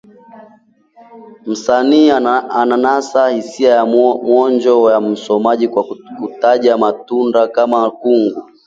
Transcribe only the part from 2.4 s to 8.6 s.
ananasa hisia ya mwonjo ya msomaji kwa kutaja matunda kama kungu